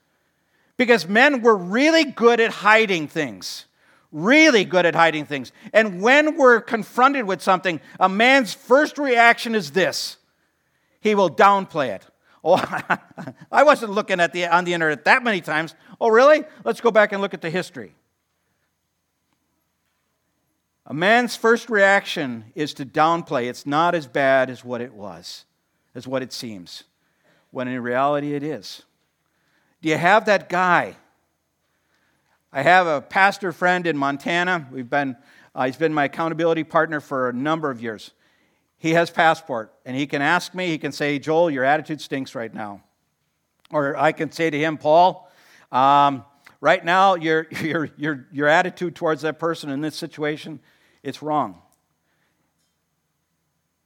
[0.78, 3.68] Because men were really good at hiding things.
[4.12, 5.52] Really good at hiding things.
[5.74, 10.18] And when we're confronted with something, a man's first reaction is this
[11.02, 12.08] he will downplay it.
[12.42, 12.56] Oh,
[13.52, 15.76] I wasn't looking at the, on the internet that many times.
[16.00, 16.46] Oh, really?
[16.64, 17.94] Let's go back and look at the history.
[20.90, 23.48] A man's first reaction is to downplay.
[23.48, 25.46] It's not as bad as what it was,
[25.94, 26.84] as what it seems,
[27.52, 28.82] when in reality it is.
[29.84, 30.96] Do you have that guy?
[32.52, 34.68] I have a pastor friend in Montana.
[34.72, 35.16] We've been,
[35.54, 38.10] uh, he's been my accountability partner for a number of years.
[38.80, 42.34] He has passport, and he can ask me, he can say, Joel, your attitude stinks
[42.34, 42.82] right now.
[43.70, 45.30] Or I can say to him, Paul,
[45.72, 46.26] um,
[46.62, 50.60] right now, your, your, your, your attitude towards that person in this situation
[51.04, 51.62] it's wrong.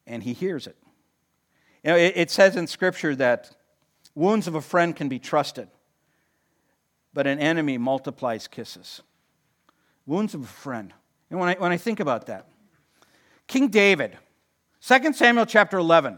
[0.05, 0.77] And he hears it.
[1.83, 3.55] You know, it, it says in Scripture that
[4.15, 5.67] wounds of a friend can be trusted,
[7.13, 9.01] but an enemy multiplies kisses.
[10.05, 10.93] Wounds of a friend.
[11.29, 12.47] And when I, when I think about that,
[13.47, 14.17] King David,
[14.81, 16.17] 2 Samuel chapter 11.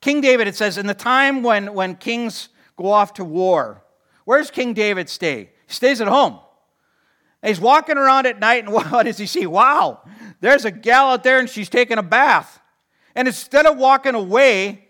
[0.00, 3.82] King David, it says, in the time when, when kings go off to war,
[4.24, 5.50] where's King David stay?
[5.66, 6.38] He stays at home.
[7.46, 9.46] And he's walking around at night, and what does he see?
[9.46, 10.00] Wow,
[10.40, 12.60] there's a gal out there, and she's taking a bath.
[13.14, 14.88] And instead of walking away,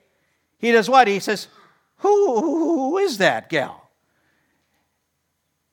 [0.57, 1.07] he does what?
[1.07, 1.49] He says,
[1.99, 3.91] Who, who is that gal?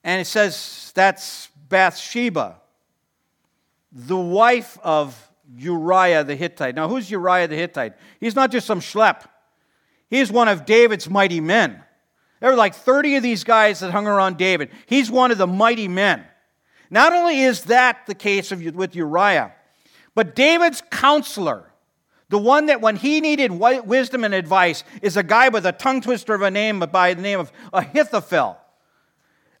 [0.04, 2.60] And it says, That's Bathsheba,
[3.90, 5.16] the wife of
[5.56, 6.74] Uriah the Hittite.
[6.74, 7.94] Now, who's Uriah the Hittite?
[8.20, 9.22] He's not just some schlep,
[10.10, 11.82] he's one of David's mighty men.
[12.40, 14.68] There were like 30 of these guys that hung around David.
[14.84, 16.26] He's one of the mighty men.
[16.94, 19.52] Not only is that the case with Uriah,
[20.14, 21.72] but David's counselor,
[22.28, 26.02] the one that when he needed wisdom and advice, is a guy with a tongue
[26.02, 28.56] twister of a name by the name of Ahithophel.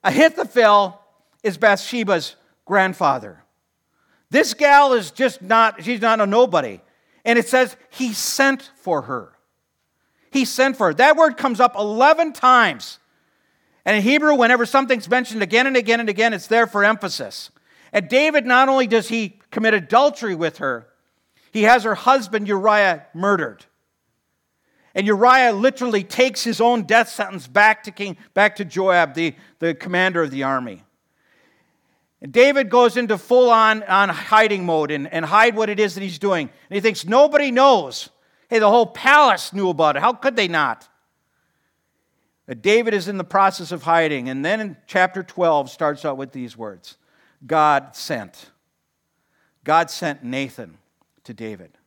[0.04, 1.00] Ahithophel
[1.42, 3.42] is Bathsheba's grandfather.
[4.30, 6.80] This gal is just not, she's not a nobody.
[7.24, 9.32] And it says he sent for her.
[10.30, 10.94] He sent for her.
[10.94, 13.00] That word comes up 11 times
[13.84, 17.50] and in Hebrew, whenever something's mentioned again and again and again, it's there for emphasis.
[17.92, 20.88] And David, not only does he commit adultery with her,
[21.52, 23.64] he has her husband Uriah murdered.
[24.94, 29.34] And Uriah literally takes his own death sentence back to King, back to Joab, the,
[29.58, 30.82] the commander of the army.
[32.22, 35.94] And David goes into full on, on hiding mode and, and hide what it is
[35.94, 36.48] that he's doing.
[36.70, 38.08] And he thinks nobody knows.
[38.48, 40.00] Hey, the whole palace knew about it.
[40.00, 40.88] How could they not?
[42.52, 44.28] David is in the process of hiding.
[44.28, 46.96] And then in chapter 12 starts out with these words
[47.46, 48.50] God sent.
[49.64, 50.76] God sent Nathan
[51.24, 51.78] to David.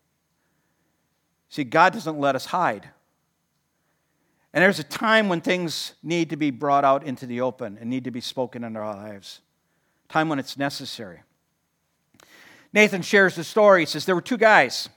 [1.49, 2.89] See, God doesn't let us hide.
[4.53, 7.89] And there's a time when things need to be brought out into the open and
[7.89, 9.41] need to be spoken in our lives.
[10.09, 11.21] time when it's necessary.
[12.73, 13.81] Nathan shares the story.
[13.81, 14.89] He says there were two guys.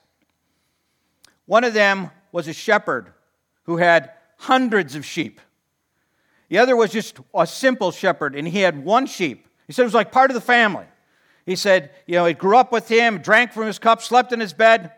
[1.47, 3.13] One of them was a shepherd
[3.65, 5.41] who had hundreds of sheep.
[6.51, 9.49] The other was just a simple shepherd, and he had one sheep.
[9.67, 10.85] He said it was like part of the family.
[11.47, 14.41] He said, you know, he grew up with him, drank from his cup, slept in
[14.41, 14.93] his bed.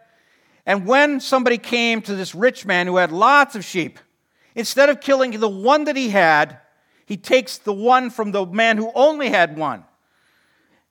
[0.66, 4.00] And when somebody came to this rich man who had lots of sheep,
[4.56, 6.58] instead of killing the one that he had,
[7.06, 9.84] he takes the one from the man who only had one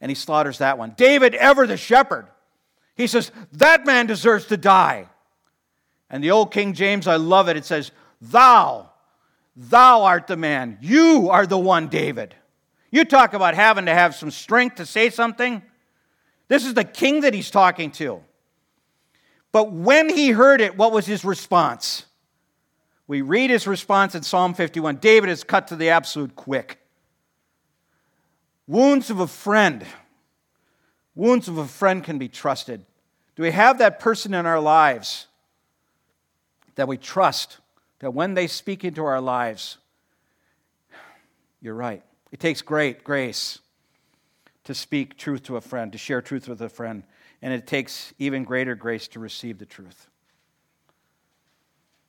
[0.01, 0.93] and he slaughters that one.
[0.97, 2.27] David, ever the shepherd,
[2.95, 5.07] he says, That man deserves to die.
[6.09, 7.55] And the old King James, I love it.
[7.55, 8.89] It says, Thou,
[9.55, 10.77] thou art the man.
[10.81, 12.35] You are the one, David.
[12.91, 15.61] You talk about having to have some strength to say something.
[16.47, 18.21] This is the king that he's talking to.
[19.51, 22.05] But when he heard it, what was his response?
[23.07, 24.97] We read his response in Psalm 51.
[24.97, 26.79] David is cut to the absolute quick.
[28.67, 29.85] Wounds of a friend.
[31.15, 32.85] Wounds of a friend can be trusted.
[33.35, 35.27] Do we have that person in our lives
[36.75, 37.57] that we trust,
[38.01, 39.77] that when they speak into our lives,
[41.61, 42.03] you're right.
[42.31, 43.59] It takes great grace
[44.63, 47.03] to speak truth to a friend, to share truth with a friend,
[47.41, 50.09] and it takes even greater grace to receive the truth.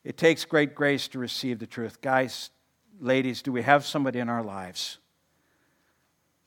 [0.03, 2.01] It takes great grace to receive the truth.
[2.01, 2.51] Guys,
[2.99, 4.99] ladies, do we have somebody in our lives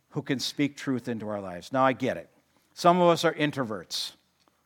[0.09, 1.71] who can speak truth into our lives?
[1.71, 2.29] Now, I get it.
[2.73, 4.13] Some of us are introverts.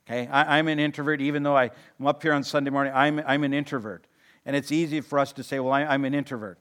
[0.07, 0.27] Okay?
[0.27, 1.69] I, am an introvert, even though I,
[1.99, 4.05] am up here on Sunday morning, I'm, I'm an introvert.
[4.49, 6.57] And it's easy for us to say, well, I'm an introvert.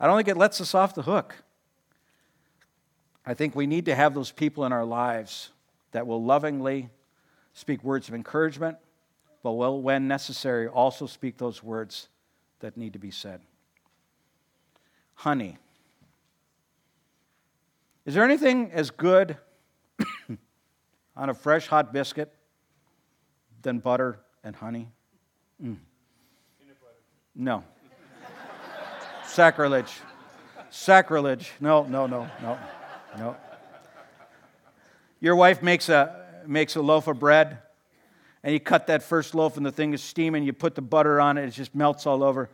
[0.00, 1.36] I don't think it lets us off the hook.
[3.26, 5.50] I think we need to have those people in our lives
[5.90, 6.88] that will lovingly
[7.52, 8.78] speak words of encouragement,
[9.42, 12.08] but will, when necessary, also speak those words
[12.60, 13.42] that need to be said.
[15.16, 15.58] Honey.
[18.06, 19.36] Is there anything as good
[21.14, 22.32] on a fresh hot biscuit
[23.60, 24.88] than butter and honey?
[25.62, 25.76] Mm.
[27.34, 27.64] No.
[29.24, 29.92] Sacrilege.
[30.70, 31.52] Sacrilege.
[31.60, 32.58] No, no, no, no,
[33.18, 33.36] no.
[35.20, 37.58] Your wife makes a, makes a loaf of bread,
[38.42, 40.42] and you cut that first loaf, and the thing is steaming.
[40.42, 42.50] You put the butter on it, it just melts all over.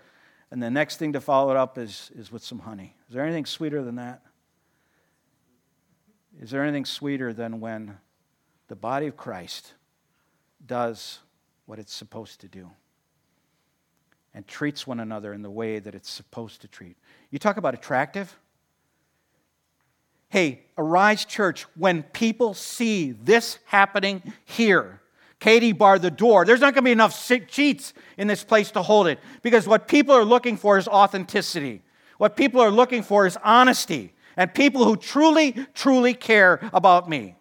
[0.50, 2.94] And the next thing to follow it up is, is with some honey.
[3.08, 4.22] Is there anything sweeter than that?
[6.40, 7.98] Is there anything sweeter than when
[8.68, 9.74] the body of Christ
[10.64, 11.18] does
[11.66, 12.70] what it's supposed to do
[14.38, 16.96] and treats one another in the way that it's supposed to treat?
[17.32, 18.38] You talk about attractive.
[20.28, 25.00] Hey, Arise Church, when people see this happening here,
[25.40, 26.44] Katie barred the door.
[26.44, 29.88] There's not going to be enough seats in this place to hold it because what
[29.88, 31.82] people are looking for is authenticity.
[32.18, 37.34] What people are looking for is honesty and people who truly, truly care about me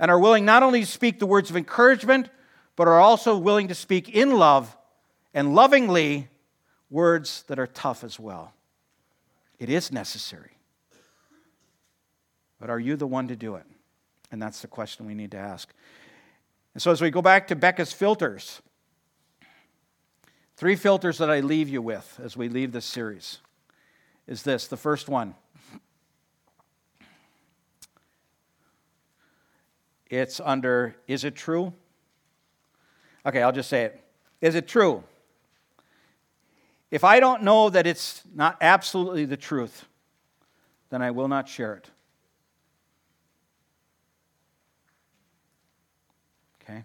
[0.00, 2.30] and are willing not only to speak the words of encouragement,
[2.74, 4.76] but are also willing to speak in love
[5.34, 6.28] and lovingly
[6.90, 8.52] words that are tough as well.
[9.58, 10.52] It is necessary.
[12.58, 13.64] But are you the one to do it?
[14.32, 15.72] And that's the question we need to ask.
[16.74, 18.60] And so, as we go back to Becca's filters,
[20.56, 23.38] three filters that I leave you with as we leave this series
[24.26, 25.34] is this the first one
[30.10, 31.72] It's under, is it true?
[33.24, 34.04] Okay, I'll just say it.
[34.40, 35.04] Is it true?
[36.90, 39.86] If I don't know that it's not absolutely the truth,
[40.90, 41.88] then I will not share it.
[46.62, 46.84] Okay?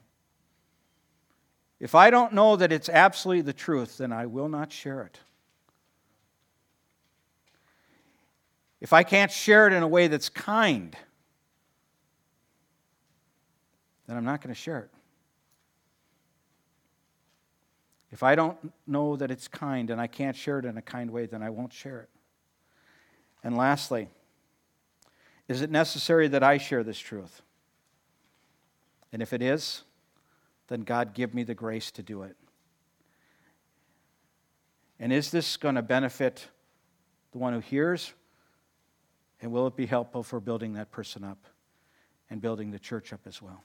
[1.80, 5.20] If I don't know that it's absolutely the truth, then I will not share it.
[8.80, 10.96] If I can't share it in a way that's kind,
[14.06, 14.92] then I'm not going to share it.
[18.16, 21.12] If I don't know that it's kind and I can't share it in a kind
[21.12, 22.10] way, then I won't share it.
[23.44, 24.08] And lastly,
[25.50, 27.42] is it necessary that I share this truth?
[29.12, 29.82] And if it is,
[30.70, 32.38] then God give me the grace to do it.
[34.98, 36.48] And is this going to benefit
[37.34, 38.14] the one who hears?
[39.42, 41.48] And will it be helpful for building that person up
[42.30, 43.62] and building the church up as well?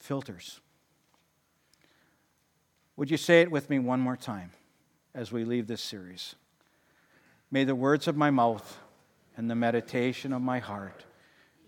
[0.00, 0.60] filters.
[3.00, 4.50] Would you say it with me one more time
[5.14, 6.34] as we leave this series?
[7.50, 8.78] May the words of my mouth
[9.38, 11.06] and the meditation of my heart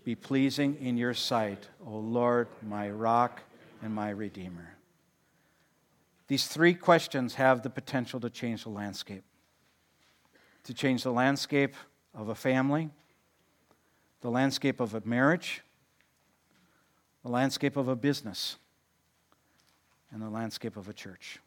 [0.03, 3.41] be pleasing in your sight, O Lord, my rock
[3.81, 4.77] and my redeemer.
[6.27, 9.23] These three questions have the potential to change the landscape.
[10.65, 11.73] To change the landscape
[12.13, 12.91] of a family,
[14.21, 15.63] the landscape of a marriage,
[17.23, 18.57] the landscape of a business,
[20.13, 21.39] and the landscape of a church.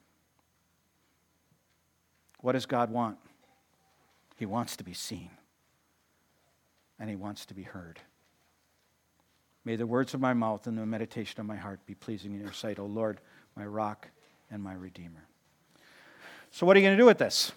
[2.40, 3.16] What does God want?
[4.36, 5.30] He wants to be seen,
[6.98, 8.00] and He wants to be heard.
[9.64, 12.40] May the words of my mouth and the meditation of my heart be pleasing in
[12.40, 13.20] your sight, O Lord,
[13.56, 14.08] my rock
[14.50, 15.26] and my redeemer.
[16.50, 17.52] So, what are you going to do with this?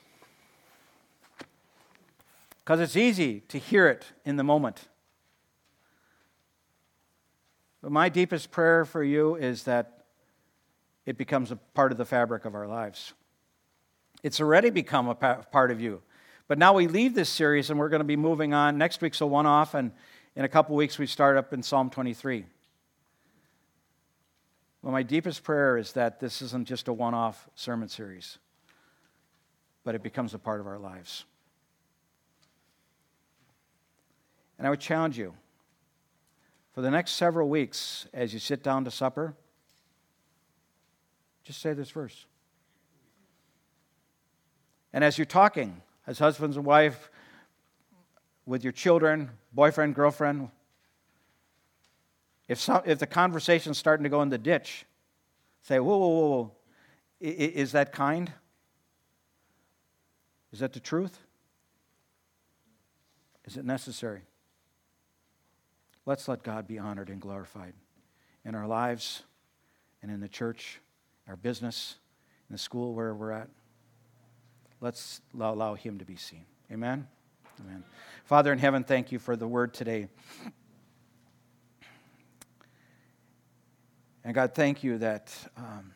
[2.64, 4.88] Because it's easy to hear it in the moment.
[7.82, 9.99] But my deepest prayer for you is that
[11.06, 13.14] it becomes a part of the fabric of our lives.
[14.24, 16.02] It's already become a part of you.
[16.47, 18.78] But now we leave this series and we're going to be moving on.
[18.78, 19.91] Next week's a one off, and
[20.36, 22.45] in a couple weeks we start up in Psalm 23.
[24.82, 28.39] Well, my deepest prayer is that this isn't just a one off sermon series,
[29.84, 31.26] but it becomes a part of our lives.
[34.58, 35.34] And I would challenge you
[36.74, 39.36] for the next several weeks as you sit down to supper,
[41.50, 42.28] just say this verse.
[44.93, 47.10] And as you're talking, as husbands and wife,
[48.45, 50.50] with your children, boyfriend, girlfriend,
[52.47, 54.86] if, some, if the conversation's starting to go in the ditch,
[55.64, 56.52] say, whoa, whoa, whoa, whoa.
[57.20, 58.32] Is that kind?
[60.54, 61.18] Is that the truth?
[63.45, 64.22] Is it necessary?
[66.06, 67.74] Let's let God be honored and glorified
[68.45, 69.24] in our lives
[70.04, 70.80] and in the church,
[71.30, 71.95] our business,
[72.49, 73.49] in the school where we're at.
[74.82, 76.45] Let's allow Him to be seen.
[76.71, 77.07] Amen?
[77.61, 77.84] Amen.
[78.25, 80.07] Father in heaven, thank you for the word today.
[84.23, 85.93] And God, thank you that um,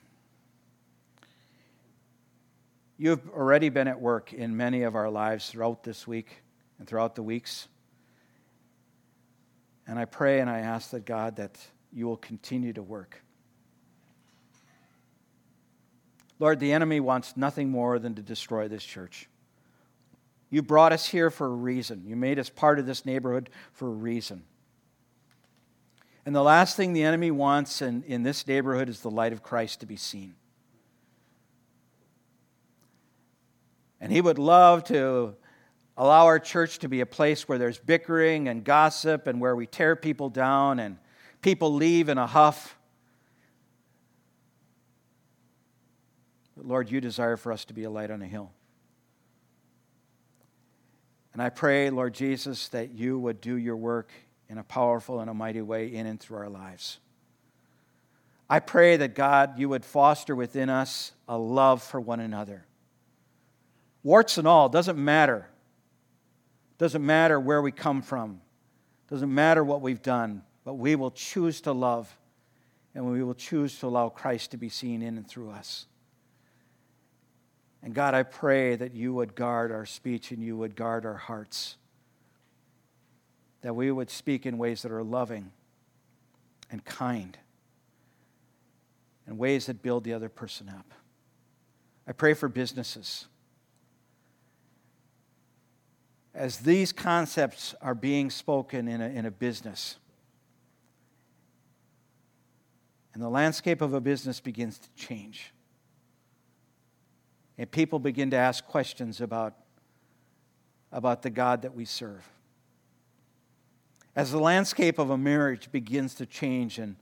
[2.97, 6.43] you've already been at work in many of our lives throughout this week
[6.77, 7.67] and throughout the weeks.
[9.87, 11.57] And I pray and I ask that, God, that
[11.91, 13.22] you will continue to work.
[16.39, 19.29] Lord, the enemy wants nothing more than to destroy this church.
[20.49, 22.03] You brought us here for a reason.
[22.05, 24.43] You made us part of this neighborhood for a reason.
[26.25, 29.43] And the last thing the enemy wants in, in this neighborhood is the light of
[29.43, 30.35] Christ to be seen.
[33.99, 35.35] And he would love to
[35.97, 39.65] allow our church to be a place where there's bickering and gossip and where we
[39.65, 40.97] tear people down and
[41.41, 42.77] people leave in a huff.
[46.55, 48.51] But Lord, you desire for us to be a light on a hill.
[51.33, 54.11] And I pray, Lord Jesus, that you would do your work
[54.49, 56.99] in a powerful and a mighty way in and through our lives.
[58.49, 62.65] I pray that God, you would foster within us a love for one another.
[64.03, 65.47] Warts and all, doesn't matter.
[66.77, 68.41] Doesn't matter where we come from,
[69.09, 72.13] doesn't matter what we've done, but we will choose to love
[72.95, 75.85] and we will choose to allow Christ to be seen in and through us.
[77.83, 81.15] And God, I pray that you would guard our speech and you would guard our
[81.15, 81.75] hearts.
[83.61, 85.51] That we would speak in ways that are loving
[86.71, 87.37] and kind,
[89.27, 90.91] and ways that build the other person up.
[92.07, 93.27] I pray for businesses.
[96.33, 99.97] as these concepts are being spoken in a, in a business,
[103.13, 105.53] and the landscape of a business begins to change,
[107.57, 109.53] and people begin to ask questions about,
[110.91, 112.27] about the God that we serve.
[114.15, 116.95] As the landscape of a marriage begins to change and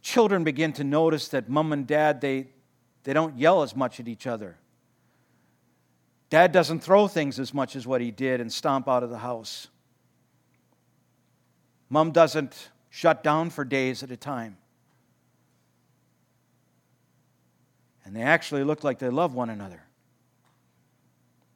[0.00, 2.48] children begin to notice that mom and dad, they,
[3.04, 4.56] they don't yell as much at each other
[6.34, 9.18] Dad doesn't throw things as much as what he did and stomp out of the
[9.18, 9.68] house.
[11.88, 14.56] Mom doesn't shut down for days at a time.
[18.04, 19.82] And they actually look like they love one another.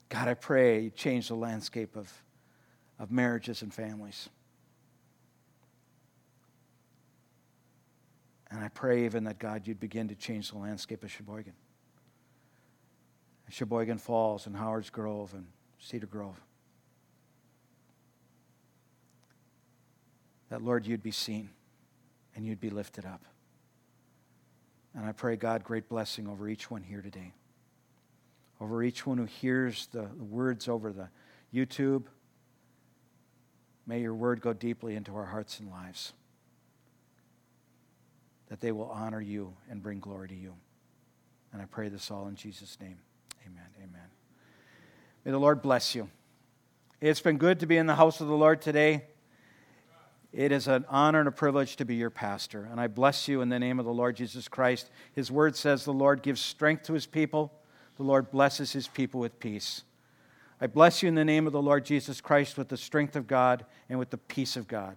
[0.08, 2.10] God, I pray you change the landscape of,
[2.98, 4.28] of marriages and families.
[8.50, 11.52] And I pray even that, God, you'd begin to change the landscape of Sheboygan.
[13.50, 15.46] Sheboygan Falls and Howards Grove and
[15.78, 16.40] Cedar Grove.
[20.50, 21.50] That, Lord, you'd be seen
[22.34, 23.22] and you'd be lifted up.
[24.94, 27.32] And I pray, God, great blessing over each one here today,
[28.60, 31.08] over each one who hears the, words over the
[31.54, 32.04] YouTube.
[33.86, 36.12] May your word go deeply into our hearts and lives,
[38.48, 40.54] that they will honor you and bring glory to you.
[41.52, 42.98] And I pray this all in Jesus' name.
[43.46, 43.68] Amen.
[43.78, 44.08] Amen.
[45.24, 46.08] May the Lord bless you.
[47.00, 49.04] It's been good to be in the house of the Lord today.
[50.32, 52.68] It is an honor and a privilege to be your pastor.
[52.70, 54.90] And I bless you in the name of the Lord Jesus Christ.
[55.14, 57.52] His word says the Lord gives strength to his people,
[57.96, 59.82] the Lord blesses his people with peace.
[60.60, 63.26] I bless you in the name of the Lord Jesus Christ with the strength of
[63.26, 64.96] God and with the peace of God.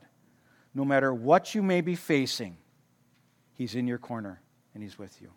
[0.74, 2.58] No matter what you may be facing,
[3.54, 4.42] He's in your corner
[4.74, 5.30] and He's with you.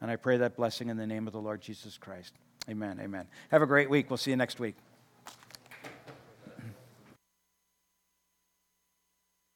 [0.00, 2.34] And I pray that blessing in the name of the Lord Jesus Christ.
[2.68, 2.98] Amen.
[3.00, 3.26] Amen.
[3.50, 4.10] Have a great week.
[4.10, 4.76] We'll see you next week.